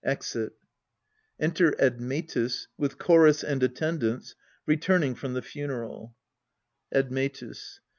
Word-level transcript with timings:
[Exit. 0.03 0.53
Enter 1.39 1.75
ADMETUS, 1.79 2.69
with 2.75 2.97
CHORUS 2.97 3.43
and 3.43 3.61
ATTENDANTS, 3.61 4.33
return 4.65 5.03
ing 5.03 5.13
from 5.13 5.35
the 5.35 5.43
funeral 5.43 6.15
Admetus. 6.91 7.79